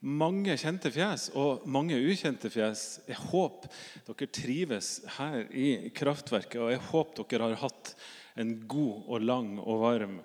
[0.00, 2.84] mange kjente fjes og mange ukjente fjes.
[3.08, 3.72] Jeg håper
[4.06, 7.94] dere trives her i kraftverket, og jeg håper dere har hatt
[8.36, 10.18] en god og lang og varm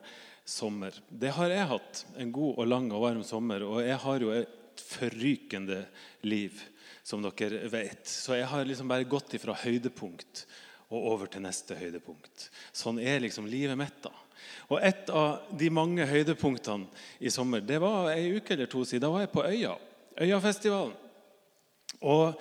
[0.46, 0.96] sommer.
[1.07, 2.04] Det har jeg hatt.
[2.20, 3.63] En god og lang og varm sommer.
[3.63, 5.85] Og jeg har jo et forrykende
[6.28, 6.60] liv,
[7.03, 8.03] som dere vet.
[8.08, 10.46] Så jeg har liksom bare gått ifra høydepunkt
[10.92, 12.49] og over til neste høydepunkt.
[12.76, 14.01] Sånn er liksom livet mitt.
[14.03, 14.12] da.
[14.69, 16.88] Og Et av de mange høydepunktene
[17.20, 19.05] i sommer det var ei uke eller to siden.
[19.05, 19.77] Da var jeg på Øya.
[20.21, 20.94] Øyafestivalen.
[22.02, 22.39] Og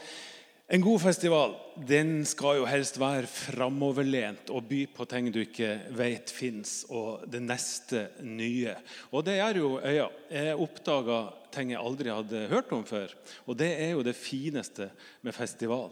[0.71, 1.57] en god festival
[1.89, 7.25] den skal jo helst være framoverlent og by på ting du ikke vet fins, og
[7.27, 8.77] det neste nye.
[9.11, 10.07] Og det gjør jo Øya.
[10.31, 11.19] Jeg oppdaga
[11.51, 13.11] ting jeg aldri hadde hørt om før.
[13.51, 14.93] Og det er jo det fineste
[15.27, 15.91] med festival.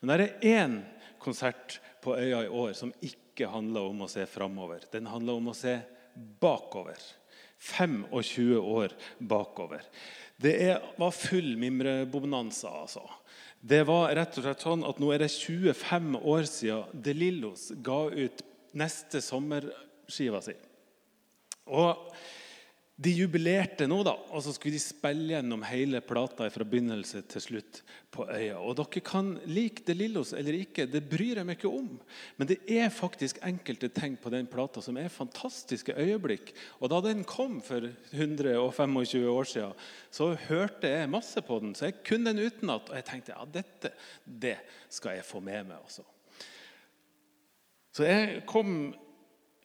[0.00, 0.78] Men det er én
[1.20, 4.84] konsert på Øya i år som ikke handler om å se framover.
[4.92, 5.78] Den handler om å se
[6.40, 6.98] bakover.
[7.60, 9.84] 25 år bakover.
[10.40, 12.72] Det er, var full mimrebonanza.
[12.82, 13.04] altså.
[13.60, 17.66] Det var rett og slett sånn at Nå er det 25 år siden De Lillos
[17.84, 18.40] ga ut
[18.72, 20.54] neste sommerskiva si.
[21.68, 22.14] Og
[23.00, 27.40] de jubilerte nå, da, og så skulle de spille gjennom hele plata fra begynnelse til
[27.40, 27.78] slutt
[28.12, 28.58] på øya.
[28.60, 31.94] Og Dere kan like det Lillos eller ikke, det bryr jeg meg ikke om.
[32.36, 36.52] Men det er faktisk enkelte ting på den plata som er fantastiske øyeblikk.
[36.80, 39.72] Og Da den kom for 125 år siden,
[40.12, 41.74] så hørte jeg masse på den.
[41.74, 42.90] Så jeg kunne den utenat.
[42.90, 44.58] Og jeg tenkte ja, dette det
[44.92, 45.78] skal jeg få med meg.
[45.86, 46.04] også.
[47.96, 48.92] Så jeg kom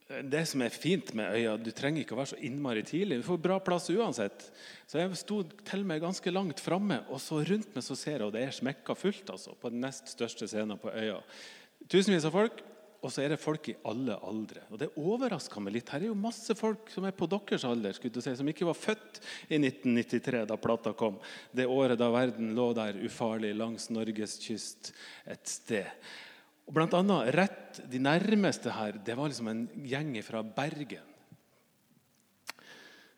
[0.06, 3.23] det som er fint med øya, du trenger ikke å være så innmari tidlig.
[3.23, 4.52] Du får bra plass uansett.
[4.86, 8.28] Så Jeg sto til meg ganske langt framme, og så rundt meg så ser jeg,
[8.28, 11.17] og det er smekka fullt altså, på den nest største scenen på øya.
[11.89, 12.62] Tusenvis av folk,
[13.02, 14.64] og så er det folk i alle aldre.
[14.70, 15.89] Og Det overraska meg litt.
[15.94, 18.66] Her er jo masse folk som er på deres alder, skulle du si, som ikke
[18.69, 19.19] var født
[19.50, 21.17] i 1993, da plata kom.
[21.53, 24.94] Det året da verden lå der ufarlig langs Norges kyst
[25.25, 25.90] et sted.
[26.66, 31.12] Og blant annet rett De nærmeste her det var liksom en gjeng fra Bergen.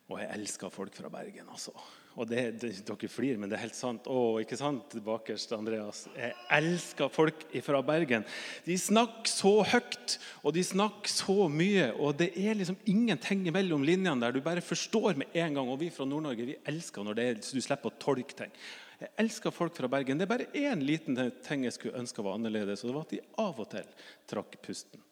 [0.07, 1.49] Og jeg elsker folk fra Bergen.
[1.51, 1.73] altså.
[2.17, 4.07] Og det, det, Dere flirer, men det er helt sant.
[4.09, 6.05] Å, ikke sant, bakerst, Andreas?
[6.15, 8.23] Jeg elsker folk fra Bergen.
[8.65, 11.91] De snakker så høyt, og de snakker så mye.
[11.99, 14.33] Og det er liksom ingenting mellom linjene der.
[14.33, 15.69] Du bare forstår med en gang.
[15.69, 18.55] Og vi fra Nord-Norge vi elsker når er, du slipper å tolke ting.
[18.97, 20.17] Jeg elsker folk fra Bergen.
[20.17, 23.13] Det er bare én liten ting jeg skulle ønske var annerledes, og det var at
[23.13, 23.91] de av og til
[24.29, 25.03] trakk pusten.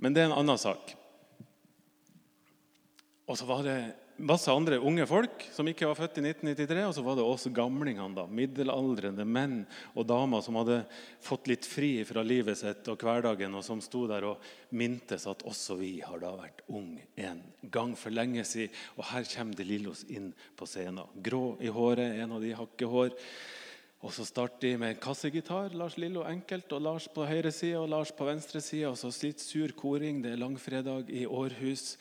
[0.00, 0.94] Men det er en annen sak.
[3.28, 3.78] Og så var det
[4.16, 6.84] masse andre unge folk som ikke var født i 1993.
[6.88, 9.56] Og så var det også gamlingene, da, middelaldrende menn
[9.94, 10.82] og damer som hadde
[11.24, 15.44] fått litt fri fra livet sitt og hverdagen, og som sto der og mintes at
[15.48, 17.42] også vi har da vært unge en
[17.74, 18.72] gang for lenge siden.
[18.98, 21.04] Og her kommer De Lillos inn på scenen.
[21.24, 23.14] Grå i håret, en av de hakkehår.
[24.04, 25.72] Og Så starter de med en kassegitar.
[25.72, 28.90] Lars Lillo enkelt, og Lars på høyre side og Lars på venstre side.
[28.90, 30.20] Og så litt sur koring.
[30.20, 31.96] Det er langfredag i Århus.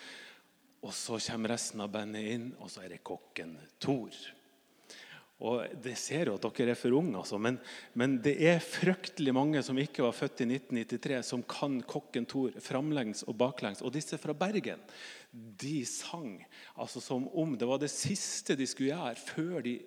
[0.83, 4.16] Og så kommer resten av bandet inn, og så er det kokken Tor.
[5.44, 7.57] Og Det ser jo at dere er for unge, altså, men,
[7.99, 12.55] men, det er fryktelig mange som ikke var født i 1993, som kan kokken Tor
[12.63, 13.83] framlengs og baklengs.
[13.83, 14.83] Og disse fra Bergen
[15.33, 16.35] de sang
[16.77, 19.79] altså som om det var det siste de skulle gjøre før de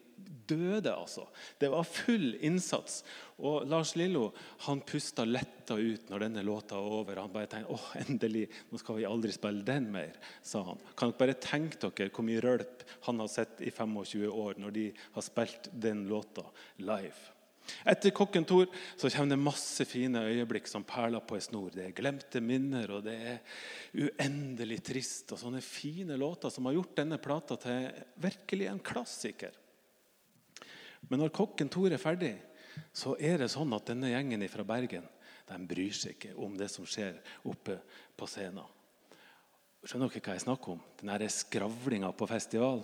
[0.46, 0.94] døde.
[0.94, 1.26] altså.
[1.58, 3.02] Det var full innsats.
[3.36, 4.30] Og Lars Lillo
[4.66, 7.20] han pusta letta ut når denne låta var over.
[7.20, 10.16] Han bare tenkte åh, endelig, nå skal vi aldri spille den mer.
[10.42, 10.82] sa han.
[10.96, 14.76] Kan dere bare tenke dere hvor mye rølp han har sett i 25 år når
[14.76, 16.46] de har spilt den låta
[16.78, 17.32] live.
[17.82, 21.72] Etter Kokken Tor så kommer det masse fine øyeblikk som perler på ei snor.
[21.74, 23.40] Det er glemte minner, og det er
[24.06, 25.32] uendelig trist.
[25.34, 27.88] Og sånne fine låter som har gjort denne plata til
[28.22, 29.56] virkelig en klassiker.
[31.08, 32.34] Men når Kokken Tor er ferdig,
[32.92, 35.06] så er det sånn at denne gjengen fra Bergen
[35.46, 37.78] de bryr seg ikke om det som skjer oppe
[38.18, 38.66] på scenen.
[39.86, 40.80] Skjønner dere hva jeg snakker om?
[40.98, 42.82] Den skravlinga på festivalen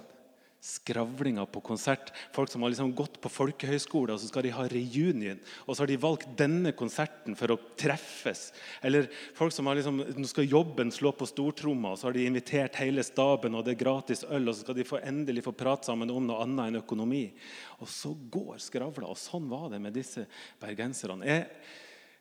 [0.63, 2.13] skravlinger på konsert.
[2.33, 5.41] Folk som har liksom gått på folkehøyskole, og så skal de ha reunion.
[5.67, 8.45] Og så har de valgt denne konserten for å treffes.
[8.87, 12.29] Eller folk som har liksom, nå skal jobben slå på stortromma, og så har de
[12.29, 15.55] invitert hele staben, og det er gratis øl, og så skal de få, endelig få
[15.59, 17.25] prate sammen om noe annet enn økonomi.
[17.83, 19.09] Og så går skravla.
[19.11, 20.29] Og sånn var det med disse
[20.63, 21.27] bergenserne.
[21.27, 21.49] Jeg,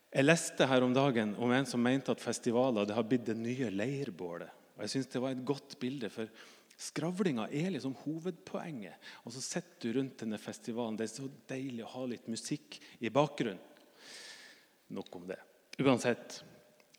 [0.09, 3.37] jeg leste her om dagen om en som mente at festivaler det har blitt det
[3.37, 4.57] nye leirbålet.
[4.73, 6.09] Og jeg synes det var et godt bilde.
[6.09, 6.25] for
[6.81, 8.97] Skravlinga er liksom hovedpoenget.
[9.25, 10.97] Og så sitter du rundt denne festivalen.
[10.97, 13.61] Det er så deilig å ha litt musikk i bakgrunnen.
[14.91, 15.37] Nok om det.
[15.79, 16.41] Uansett,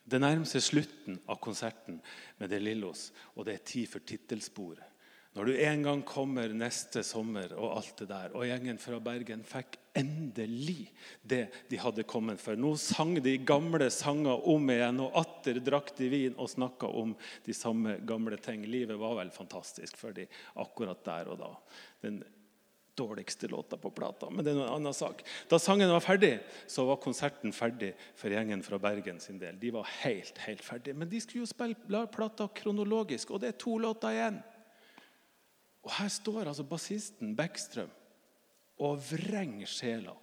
[0.08, 1.99] det nærmer seg slutten av konserten
[2.38, 4.92] med De Lillos, og det er tid for tittelsporet.
[5.32, 9.44] Når du en gang kommer neste sommer og alt det der, og gjengen fra Bergen
[9.49, 10.90] fikk endelig
[11.25, 12.58] det de hadde kommet for.
[12.61, 17.17] Nå sang de gamle sanger om igjen, og atter drakk de vin og snakka om
[17.46, 18.69] de samme gamle ting.
[18.69, 20.29] Livet var vel fantastisk for de
[20.61, 21.50] akkurat der og da.
[22.05, 22.20] Den
[22.94, 25.25] dårligste låta på plata, men det er en annen sak.
[25.49, 26.34] Da sangen var ferdig,
[26.69, 29.56] så var konserten ferdig for gjengen fra Bergen sin del.
[29.56, 30.93] De var helt, helt ferdige.
[30.93, 34.43] Men de skulle jo spille plata kronologisk, og det er to låter igjen.
[35.82, 37.90] Og her står altså bassisten Bekkstrøm
[38.82, 40.14] og vrenger sjela.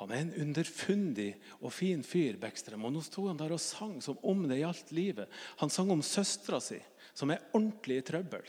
[0.00, 1.30] Han er en underfundig
[1.60, 2.86] og fin fyr, Bekkstrøm.
[2.88, 5.30] Og nå sto han der og sang som om det gjaldt livet.
[5.60, 6.80] Han sang om søstera si,
[7.14, 8.48] som er ordentlig i trøbbel.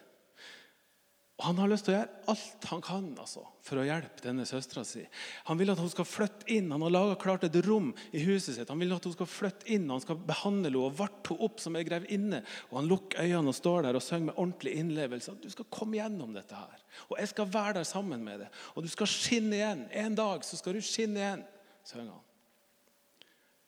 [1.36, 4.46] Og Han har lyst til å gjøre alt han kan altså, for å hjelpe denne
[4.48, 5.02] søstera si.
[5.50, 6.70] Han vil at hun skal flytte inn.
[6.72, 8.70] Han har laget klart et rom i huset sitt.
[8.72, 11.60] Han vil at hun skal flytte inn, han skal behandle henne og varte henne opp
[11.60, 12.40] som ei grevinne.
[12.70, 15.36] Og han lukker øynene og står der og synger med ordentlig innlevelse.
[15.44, 16.86] Du skal komme gjennom dette her.
[17.10, 18.62] Og jeg skal være der sammen med deg.
[18.74, 19.84] Og du skal skinne igjen.
[20.06, 21.44] En dag så skal du skinne igjen,
[21.84, 22.24] synger han.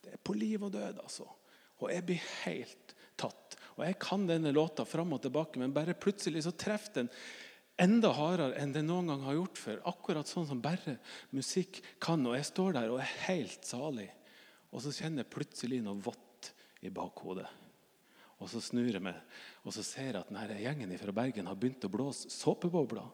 [0.06, 1.28] Det er på liv og død, altså.
[1.82, 3.58] Og jeg blir helt tatt.
[3.76, 7.12] Og jeg kan denne låta fram og tilbake, men bare plutselig så treffer den
[7.80, 9.78] enda hardere enn det noen gang har gjort før.
[9.90, 10.98] Akkurat sånn som bare
[11.34, 12.24] musikk kan.
[12.26, 14.08] Og jeg står der og er helt salig.
[14.74, 16.52] Og så kjenner jeg plutselig noe vått
[16.84, 17.46] i bakhodet.
[18.38, 19.16] Og så snur jeg meg
[19.68, 23.04] og så ser jeg at denne gjengen fra Bergen har begynt å blåse såpebobler.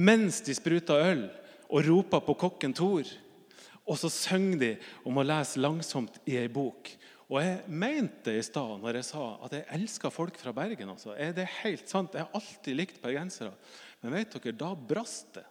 [0.00, 1.22] Mens de spruter øl
[1.68, 3.06] og roper på kokken Tor.
[3.86, 4.70] Og så synger de
[5.06, 6.90] om å lese langsomt i ei bok.
[7.30, 10.90] Og jeg mente i stad når jeg sa at jeg elsker folk fra Bergen.
[10.90, 11.14] Altså.
[11.14, 12.16] Er det helt sant?
[12.16, 13.54] Jeg har alltid likt bergensere.
[14.02, 15.46] Men vet dere, da brast det.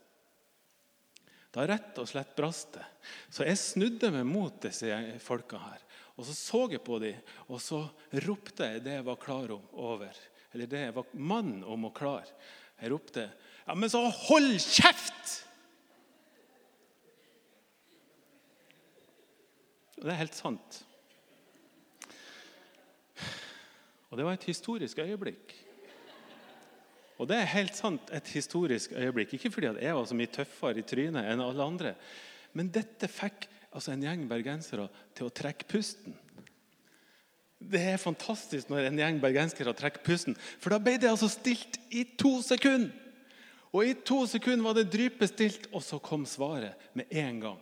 [1.56, 2.84] Da rett og slett brast det.
[3.32, 4.92] Så jeg snudde meg mot disse
[5.24, 5.86] folka her.
[6.20, 7.16] Og så så jeg på dem,
[7.48, 7.80] og så
[8.26, 10.18] ropte jeg det jeg var klar om, over.
[10.52, 12.28] Eller det jeg var mann om å klare.
[12.80, 13.30] Jeg ropte
[13.70, 15.38] Ja, men så hold kjeft!
[20.00, 20.84] Det er helt sant.
[24.10, 25.54] Og det var et historisk øyeblikk.
[27.20, 29.34] Og det er helt sant et historisk øyeblikk.
[29.36, 31.94] Ikke fordi jeg var så mye tøffere i trynet enn alle andre.
[32.56, 36.16] Men dette fikk altså en gjeng bergensere til å trekke pusten.
[37.60, 40.38] Det er fantastisk når en gjeng bergensere trekker pusten.
[40.64, 42.96] For da ble det altså stilt i to sekunder.
[43.70, 47.60] Og i to sekunder var det drypestilt, og så kom svaret med en gang.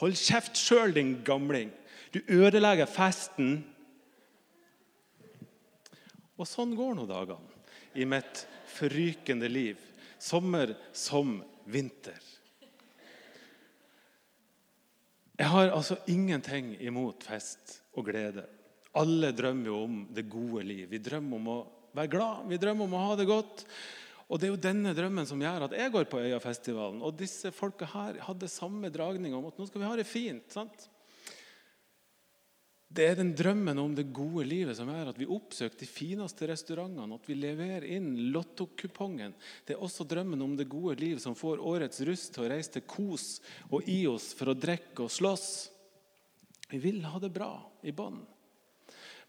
[0.00, 1.70] Hold kjeft sjøl, din gamling.
[2.10, 3.60] Du ødelegger festen
[6.36, 7.54] og sånn går nå dagene
[7.96, 9.80] i mitt forrykende liv.
[10.18, 12.20] Sommer som vinter.
[15.36, 18.46] Jeg har altså ingenting imot fest og glede.
[18.96, 20.88] Alle drømmer jo om det gode liv.
[20.88, 21.58] Vi drømmer om å
[21.96, 23.64] være glad, vi drømmer om å ha det godt.
[24.26, 27.02] Og Det er jo denne drømmen som gjør at jeg går på Øyafestivalen.
[27.04, 30.48] Og disse folka her hadde samme dragning om at nå skal vi ha det fint.
[30.52, 30.88] sant?
[32.96, 36.46] Det er den drømmen om det gode livet som er at vi oppsøker de fineste
[36.48, 39.34] restaurantene, at vi leverer inn lottokupongen.
[39.68, 42.72] Det er også drømmen om det gode liv som får årets russ til å reise
[42.72, 43.26] til Kos
[43.68, 45.50] og IOS for å drikke og slåss.
[46.72, 47.50] Vi vil ha det bra
[47.84, 48.24] i bånd.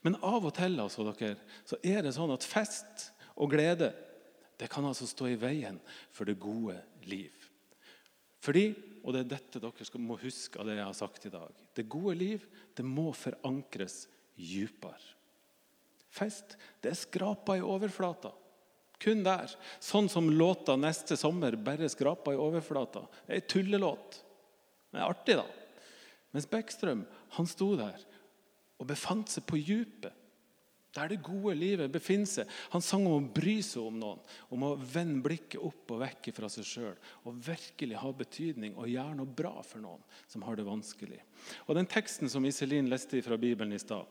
[0.06, 1.36] Men av og til altså, dere,
[1.68, 3.92] så er det sånn at fest og glede
[4.58, 5.82] det kan altså stå i veien
[6.16, 7.34] for det gode liv.
[8.42, 8.70] Fordi
[9.08, 11.62] og det er dette dere må huske av det jeg har sagt i dag.
[11.72, 12.44] Det gode liv
[12.76, 14.02] det må forankres
[14.36, 15.16] dypere.
[16.12, 18.34] Fest det er skrapa i overflata.
[19.00, 19.48] Kun der.
[19.80, 23.08] Sånn som låta 'Neste sommer' bare skrapa i overflata.
[23.28, 24.20] Det er ei tullelåt.
[24.92, 25.46] Det er artig, da.
[26.34, 27.06] Mens Bekkstrøm
[27.38, 28.04] han sto der
[28.78, 30.14] og befant seg på dypet
[30.98, 32.50] der det gode livet befinner seg.
[32.74, 34.24] Han sang om å bry seg om noen,
[34.54, 36.98] om å vende blikket opp og vekk fra seg sjøl.
[37.30, 41.22] Og virkelig ha betydning og gjøre noe bra for noen som har det vanskelig.
[41.68, 44.10] Og Den teksten som Iselin leste fra Bibelen i stad,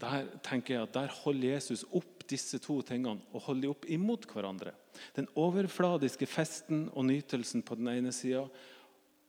[0.00, 3.88] der tenker jeg at der holder Jesus opp disse to tingene og holder de opp
[3.90, 4.72] imot hverandre.
[5.16, 8.46] Den overfladiske festen og nytelsen på den ene sida,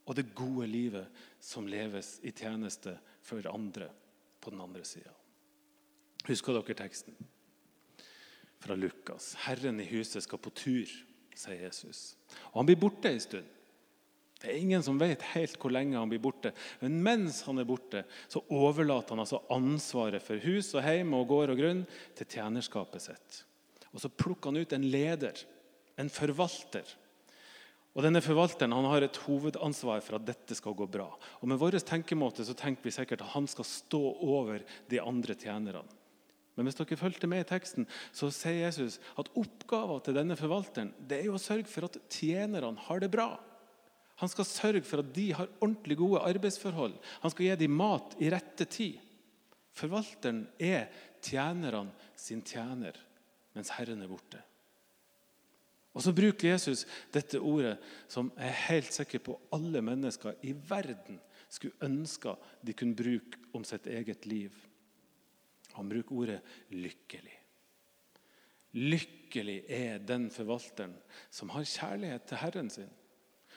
[0.01, 3.91] og det gode livet som leves i tjeneste for andre
[4.41, 5.13] på den andre sida.
[6.27, 7.15] Husker dere teksten
[8.61, 9.33] fra Lukas?
[9.47, 10.91] Herren i huset skal på tur,
[11.33, 12.15] sier Jesus.
[12.51, 13.57] Og Han blir borte en stund.
[14.41, 16.49] Det er Ingen som vet helt hvor lenge han blir borte.
[16.81, 21.27] Men mens han er borte, så overlater han altså ansvaret for hus og hjem og
[21.29, 21.83] gård og grunn
[22.17, 23.43] til tjenerskapet sitt.
[23.93, 25.37] Og Så plukker han ut en leder,
[25.99, 26.87] en forvalter.
[27.91, 31.09] Og denne Forvalteren han har et hovedansvar for at dette skal gå bra.
[31.41, 35.35] Og Med vår tenkemåte så tenker vi sikkert at han skal stå over de andre
[35.35, 35.83] tjenerne.
[36.62, 40.91] Men hvis dere fulgte med i teksten, så sier Jesus at oppgaven til denne forvalteren
[41.10, 43.32] det er jo å sørge for at tjenerne har det bra.
[44.22, 46.94] Han skal sørge for at de har ordentlig gode arbeidsforhold.
[47.24, 49.00] Han skal gi dem mat i rette tid.
[49.74, 50.91] Forvalteren er
[51.25, 51.89] tjenerne
[52.20, 53.00] sin tjener
[53.56, 54.39] mens Herren er borte.
[55.91, 57.75] Og Så bruker Jesus dette ordet
[58.08, 61.18] som jeg er helt sikker på alle mennesker i verden
[61.51, 64.53] skulle ønske de kunne bruke om sitt eget liv.
[65.77, 67.37] Han bruker ordet 'lykkelig'.
[68.73, 70.95] Lykkelig er den forvalteren
[71.29, 72.91] som har kjærlighet til Herren sin,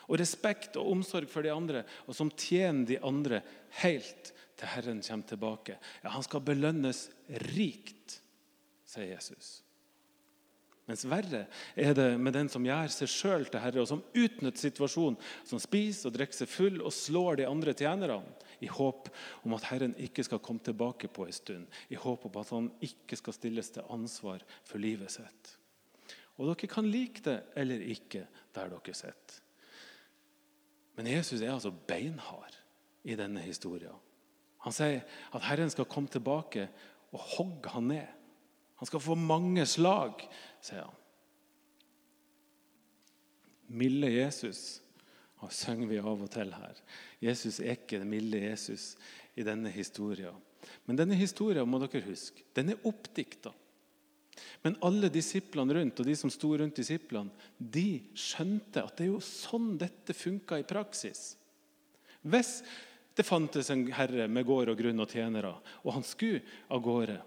[0.08, 3.40] og respekt og omsorg for de andre, og som tjener de andre
[3.82, 5.78] helt til Herren kommer tilbake.
[6.02, 7.10] Ja, Han skal belønnes
[7.54, 8.20] rikt,
[8.84, 9.63] sier Jesus.
[10.84, 11.46] Mens verre
[11.80, 15.16] er det med den som gjør seg sjøl til herre, og som utnytter situasjonen,
[15.48, 18.20] som spiser og drikker seg full og slår de andre tjenerne,
[18.60, 19.08] i håp
[19.44, 22.68] om at Herren ikke skal komme tilbake på en stund, i håp om at han
[22.84, 25.54] ikke skal stilles til ansvar for livet sitt.
[26.38, 29.40] Og Dere kan like det eller ikke der dere sitter.
[30.94, 32.56] Men Jesus er altså beinhard
[33.04, 33.96] i denne historien.
[34.64, 35.02] Han sier
[35.34, 36.68] at Herren skal komme tilbake
[37.12, 38.06] og hogge han ned.
[38.80, 40.24] Han skal få mange slag,
[40.64, 41.00] sier han.
[43.74, 44.80] Milde Jesus
[45.44, 46.80] og synger vi av og til her.
[47.22, 48.94] Jesus er ikke den milde Jesus
[49.36, 50.36] i denne historien.
[50.88, 53.52] Men denne historien må dere huske, den er oppdikta.
[54.64, 59.12] Men alle disiplene rundt og de som sto rundt disiplene, de skjønte at det er
[59.12, 61.34] jo sånn dette funka i praksis.
[62.24, 62.56] Hvis
[63.14, 65.52] det fantes en herre med gård og grunn og tjenere,
[65.84, 67.20] og han skulle av gårde,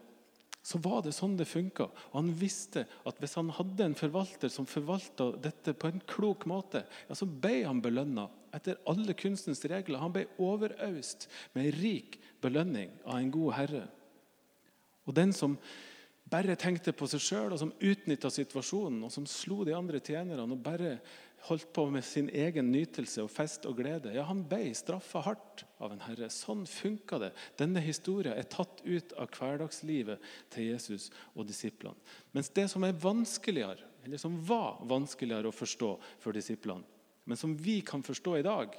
[0.68, 1.86] så var det sånn det funka.
[2.12, 6.82] Han visste at hvis han hadde en forvalter som forvalta dette på en klok måte,
[7.08, 10.02] ja, så ble han belønna etter alle kunstens regler.
[10.02, 13.86] Han ble overøst med en rik belønning av en god herre.
[15.08, 15.56] Og den som
[16.28, 20.44] bare tenkte på seg sjøl, og som utnytta situasjonen, og som slo de andre tjenerne
[20.44, 20.98] og bare
[21.48, 25.64] holdt på med sin egen nytelse og fest og glede, ja, han ble straffa hardt
[25.84, 26.30] av en herre.
[26.34, 27.32] Sånn funka det.
[27.60, 30.24] Denne historien er tatt ut av hverdagslivet
[30.54, 31.98] til Jesus og disiplene.
[32.36, 36.86] Mens det som er vanskeligere, eller som var vanskeligere å forstå for disiplene,
[37.28, 38.76] men som vi kan forstå i dag,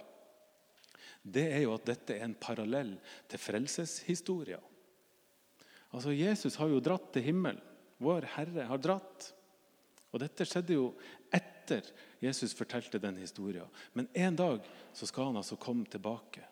[1.22, 2.94] det er jo at dette er en parallell
[3.28, 4.60] til frelseshistoria.
[5.92, 7.60] Altså, Jesus har jo dratt til himmelen.
[7.98, 9.32] Vår Herre har dratt.
[10.12, 10.84] Og Dette skjedde jo
[11.68, 13.68] etter Jesus fortalte den historien.
[13.92, 16.42] Men en dag så skal han altså komme tilbake.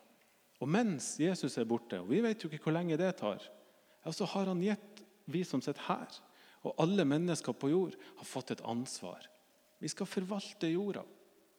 [0.61, 3.43] Og mens Jesus er borte, og vi vet jo ikke hvor lenge det tar,
[4.07, 6.07] så har han gitt vi som sitter her,
[6.63, 9.27] og alle mennesker på jord, har fått et ansvar.
[9.79, 11.03] Vi skal forvalte jorda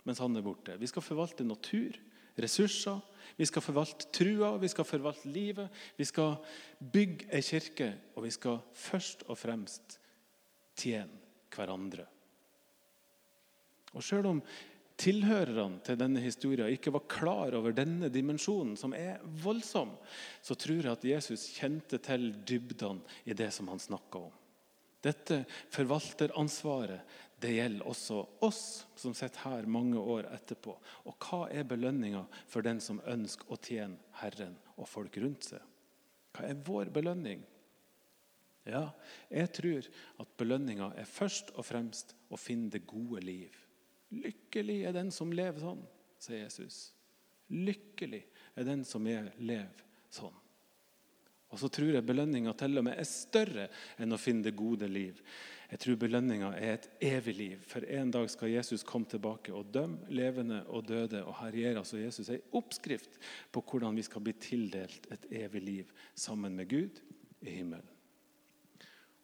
[0.09, 0.73] mens han er borte.
[0.81, 1.93] Vi skal forvalte natur,
[2.41, 3.03] ressurser.
[3.37, 5.69] Vi skal forvalte trua, vi skal forvalte livet.
[5.99, 6.39] Vi skal
[6.81, 9.99] bygge ei kirke, og vi skal først og fremst
[10.79, 11.21] tjene
[11.53, 12.07] hverandre.
[13.95, 14.43] Og Selv om
[14.99, 19.95] tilhørerne til denne historien ikke var klar over denne dimensjonen, som er voldsom,
[20.43, 24.35] så tror jeg at Jesus kjente til dybdene i det som han snakka om.
[24.99, 28.63] Dette forvalteransvaret det gjelder også oss
[28.99, 30.75] som sitter her mange år etterpå.
[31.07, 35.63] Og hva er belønninga for den som ønsker å tjene Herren og folk rundt seg?
[36.35, 37.45] Hva er vår belønning?
[38.69, 38.89] Ja,
[39.31, 39.87] jeg tror
[40.21, 43.55] at belønninga er først og fremst å finne det gode liv.
[44.15, 45.83] Lykkelig er den som lever sånn,
[46.23, 46.89] sier Jesus.
[47.53, 48.25] Lykkelig
[48.57, 50.37] er den som lever sånn.
[51.49, 54.89] Og så tror jeg belønninga til og med er større enn å finne det gode
[54.91, 55.21] liv.
[55.71, 57.63] Jeg tror belønninga er et evig liv.
[57.69, 61.23] For en dag skal Jesus komme tilbake og dømme levende og døde.
[61.25, 63.17] Og her gir altså Jesus en oppskrift
[63.53, 67.01] på hvordan vi skal bli tildelt et evig liv sammen med Gud
[67.41, 67.98] i himmelen.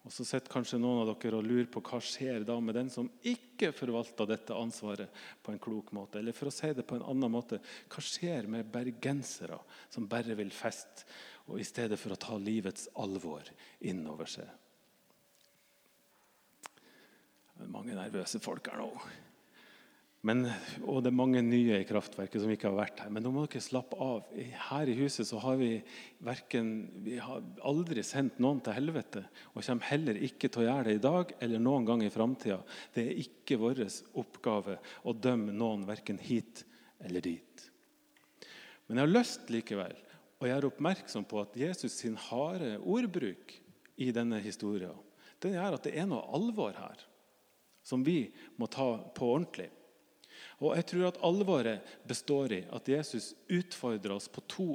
[0.05, 2.91] Og Så sitter kanskje noen av dere og lurer på hva skjer da med den
[2.93, 6.21] som ikke forvalter dette ansvaret på en klok måte.
[6.21, 9.57] Eller for å si det på en annen måte, hva skjer med bergensere
[9.89, 11.09] som bare vil feste,
[11.49, 13.49] og i stedet for å ta livets alvor
[13.85, 14.49] inn over seg?
[17.55, 18.91] Det er mange nervøse folk her nå.
[20.25, 20.47] Men,
[20.89, 23.11] og det er mange nye i kraftverket som ikke har vært her.
[23.13, 24.31] Men nå må dere slappe av.
[24.71, 25.69] Her i huset så har vi,
[26.25, 26.71] verken,
[27.05, 29.27] vi har aldri sendt noen til helvete.
[29.53, 32.63] Og kommer heller ikke til å gjøre det i dag eller noen gang i framtida.
[32.97, 33.85] Det er ikke vår
[34.25, 36.65] oppgave å dømme noen verken hit
[37.05, 37.69] eller dit.
[38.89, 39.97] Men jeg har lyst likevel
[40.41, 43.59] å gjøre oppmerksom på at Jesus sin harde ordbruk
[44.01, 44.97] i denne historien
[45.45, 47.01] den gjør at det er noe alvor her
[47.85, 49.69] som vi må ta på ordentlig.
[50.61, 54.69] Og jeg tror at alvoret består i at Jesus utfordrer oss på to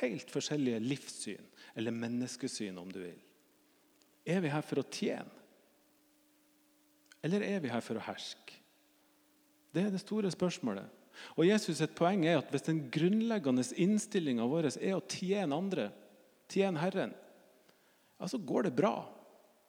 [0.00, 3.18] helt forskjellige livssyn, eller menneskesyn, om du vil.
[4.26, 5.38] Er vi her for å tjene?
[7.24, 8.56] Eller er vi her for å herske?
[9.70, 10.86] Det er det store spørsmålet.
[11.36, 15.90] Og Jesus' et poeng er at Hvis den grunnleggende innstillinga vår er å tjene andre,
[16.50, 17.12] tjene Herren,
[18.20, 18.94] ja, så går det bra.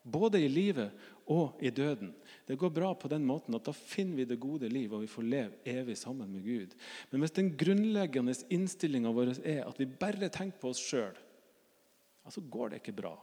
[0.03, 0.96] Både i livet
[1.30, 2.13] og i døden.
[2.48, 5.12] Det går bra på den måten at da finner vi det gode liv, og vi
[5.12, 6.75] får leve evig sammen med Gud.
[7.12, 11.18] Men hvis den grunnleggende innstillinga vår er at vi bare tenker på oss sjøl,
[12.22, 13.16] ja, så går det ikke bra.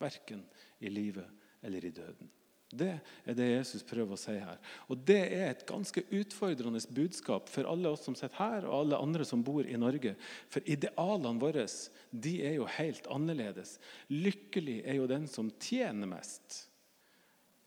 [0.00, 0.42] Verken
[0.80, 1.28] i livet
[1.64, 2.32] eller i døden.
[2.74, 2.90] Det
[3.28, 4.58] er det Jesus prøver å si her.
[4.90, 9.00] Og Det er et ganske utfordrende budskap for alle oss som sitter her, og alle
[9.04, 10.16] andre som bor i Norge.
[10.50, 11.66] For idealene våre
[12.10, 13.78] de er jo helt annerledes.
[14.10, 16.64] Lykkelig er jo den som tjener mest.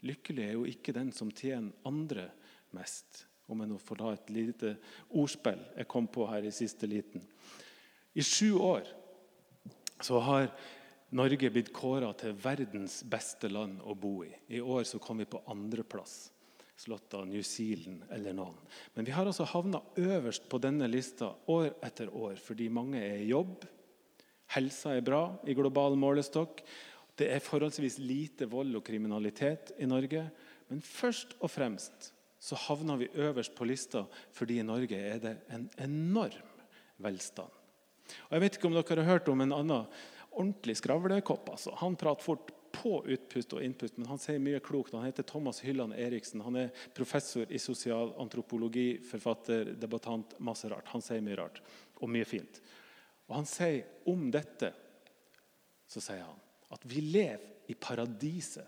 [0.06, 2.30] Lykkelig er jo ikke den som tjener andre
[2.76, 3.26] mest.
[3.48, 4.74] Om jeg nå får ta et lite
[5.16, 7.24] ordspill jeg kom på her i siste liten.
[8.18, 8.90] I sju år
[10.04, 10.50] så har
[11.16, 14.32] Norge blitt kåra til verdens beste land å bo i.
[14.52, 16.34] I år så kom vi på andreplass.
[16.78, 18.58] Slått av New Zealand eller noen.
[18.94, 23.24] Men vi har altså havna øverst på denne lista år etter år fordi mange er
[23.24, 23.64] i jobb.
[24.54, 26.62] Helsa er bra i global målestokk.
[27.18, 30.28] Det er forholdsvis lite vold og kriminalitet i Norge.
[30.70, 34.04] Men først og fremst så havner vi øverst på lista
[34.36, 36.62] fordi i Norge er det en enorm
[37.02, 37.50] velstand.
[38.30, 39.90] Og Jeg vet ikke om dere har hørt om en annen
[40.38, 41.50] ordentlig skravlekopp.
[41.50, 41.74] Altså.
[41.82, 44.94] Han prater fort på utpust og innpust, men han sier mye klokt.
[44.94, 46.44] Han heter Thomas Hylland Eriksen.
[46.46, 50.38] Han er professor i sosialantropologi, forfatter, debattant.
[50.40, 50.92] Masse rart.
[50.94, 51.62] Han sier mye rart
[51.98, 52.62] og mye fint.
[53.28, 54.72] Og han sier om dette
[55.88, 58.66] så sier han at vi lever i paradiset.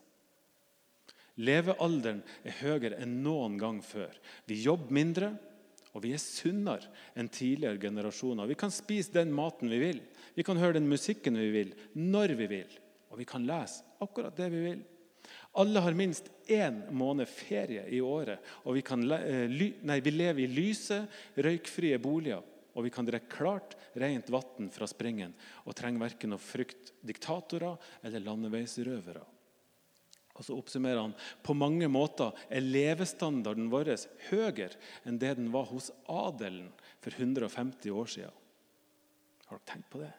[1.39, 4.11] Levealderen er høyere enn noen gang før.
[4.49, 5.29] Vi jobber mindre,
[5.95, 8.49] og vi er sunnere enn tidligere generasjoner.
[8.49, 10.01] Vi kan spise den maten vi vil.
[10.35, 12.75] Vi kan høre den musikken vi vil, når vi vil.
[13.09, 14.83] Og vi kan lese akkurat det vi vil.
[15.59, 18.43] Alle har minst én måned ferie i året.
[18.67, 19.49] Og vi, kan, eh,
[19.81, 21.01] nei, vi lever i lyse,
[21.35, 22.43] røykfrie boliger.
[22.77, 25.33] Og vi kan drikke klart, rent vann fra springen
[25.65, 29.25] og trenger verken å frykte diktatorer eller landeveisrøvere.
[30.39, 33.91] Og så oppsummerer han på mange måter er levestandarden vår
[34.29, 36.69] høyere enn det den var hos adelen
[37.03, 38.35] for 150 år siden.
[39.49, 40.13] Har dere tenkt på det?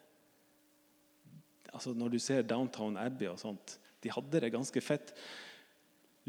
[1.71, 5.15] altså Når du ser Downtown Abbey og sånt, de hadde det ganske fett.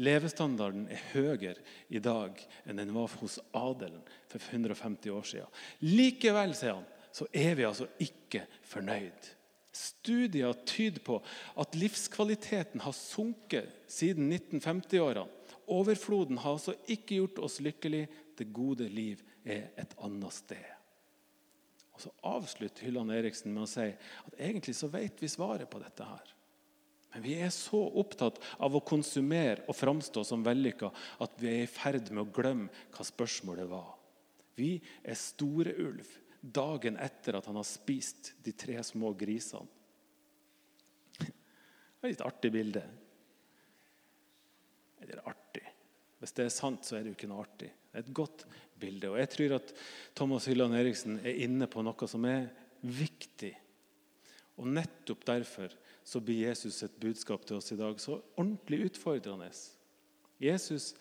[0.02, 1.60] Levestandarden er høyere
[1.92, 5.60] i dag enn den var hos adelen for 150 år siden.
[5.86, 9.30] Likevel, sier han, så er vi altså ikke fornøyd.
[9.72, 11.18] Studier tyder på
[11.60, 15.28] at livskvaliteten har sunket siden 1950-årene.
[15.72, 18.10] Overfloden har altså ikke gjort oss lykkelige.
[18.36, 20.68] Det gode liv er et annet sted.
[21.92, 25.80] Og Så avslutter Hylland Eriksen med å si at egentlig så vet vi svaret på
[25.80, 26.04] dette.
[26.04, 26.34] her.
[27.12, 30.88] Men vi er så opptatt av å konsumere og framstå som vellykka
[31.24, 33.90] at vi er i ferd med å glemme hva spørsmålet var.
[34.56, 36.08] Vi er store ulv
[36.42, 39.68] dagen etter at han har spist de tre små grisene.
[42.02, 42.80] Det er et artig bilde.
[45.04, 45.62] Eller artig.
[46.18, 47.68] Hvis det er sant, så er det jo ikke noe artig.
[47.70, 48.42] Det er et godt
[48.82, 49.12] bilde.
[49.12, 49.70] Og Jeg tror at
[50.18, 52.48] Thomas Hylland Eriksen er inne på noe som er
[52.82, 53.52] viktig.
[54.58, 55.70] Og Nettopp derfor
[56.04, 59.50] så blir Jesus et budskap til oss i dag så ordentlig utfordrende.
[60.42, 60.92] Jesus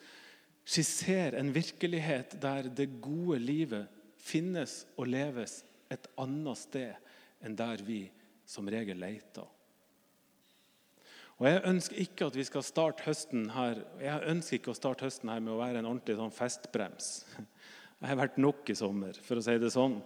[0.68, 5.62] skisserer en virkelighet der det gode livet finnes og leves
[5.92, 8.04] et annet sted enn der vi
[8.46, 9.48] som regel leter.
[11.42, 15.08] Og Jeg ønsker ikke at vi skal starte høsten her jeg ønsker ikke å starte
[15.08, 17.10] høsten her med å være en ordentlig sånn festbrems.
[18.02, 20.00] Jeg har vært nok i sommer, for å si det sånn.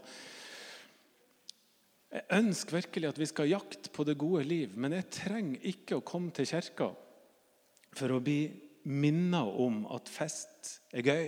[2.15, 5.97] Jeg ønsker virkelig at vi skal jakte på det gode liv, men jeg trenger ikke
[5.97, 6.93] å komme til kirka
[7.95, 8.45] for å bli
[8.87, 11.27] minnet om at fest er gøy,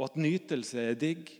[0.00, 1.30] og at nytelse er digg.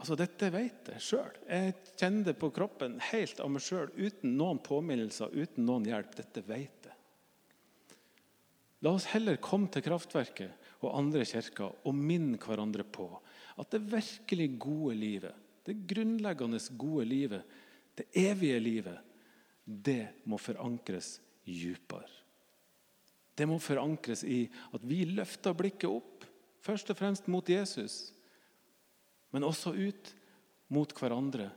[0.00, 1.38] Altså, Dette vet jeg sjøl.
[1.46, 6.16] Jeg kjenner det på kroppen helt av meg sjøl, uten noen påminnelser, uten noen hjelp.
[6.18, 6.96] Dette vet jeg.
[8.84, 13.08] La oss heller komme til kraftverket og andre kirker og minne hverandre på
[13.56, 17.54] at det virkelig gode livet, det grunnleggende gode livet,
[17.96, 18.98] det evige livet,
[19.64, 22.06] det må forankres dypere.
[23.36, 26.24] Det må forankres i at vi løfter blikket opp,
[26.64, 28.14] først og fremst mot Jesus,
[29.34, 30.12] men også ut
[30.72, 31.50] mot hverandre,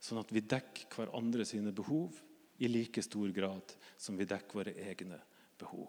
[0.00, 2.16] sånn at vi dekker hverandre sine behov
[2.60, 5.20] i like stor grad som vi dekker våre egne
[5.60, 5.88] behov.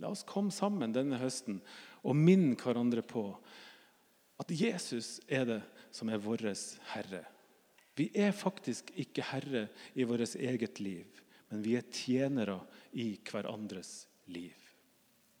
[0.00, 1.60] La oss komme sammen denne høsten
[2.02, 3.26] og minne hverandre på
[4.42, 5.60] at Jesus er det
[5.94, 6.48] som er vår
[6.94, 7.22] Herre.
[7.98, 12.62] Vi er faktisk ikke herre i vårt eget liv, men vi er tjenere
[12.96, 14.56] i hverandres liv.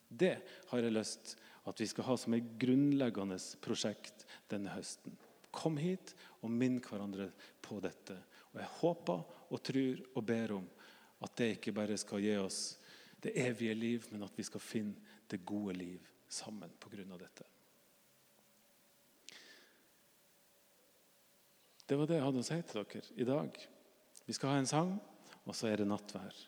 [0.08, 0.36] Det
[0.68, 1.36] har jeg lyst
[1.68, 5.14] at vi skal ha som et grunnleggende prosjekt denne høsten.
[5.52, 7.30] Kom hit og minn hverandre
[7.64, 8.16] på dette.
[8.52, 10.68] Og Jeg håper og tror og ber om
[11.22, 12.60] at det ikke bare skal gi oss
[13.22, 17.04] det evige liv, men at vi skal finne det gode liv sammen pga.
[17.16, 17.44] dette.
[21.92, 23.56] Det var det jeg hadde å si til dere i dag.
[24.24, 24.94] Vi skal ha en sang,
[25.44, 26.38] og så er det nattvær.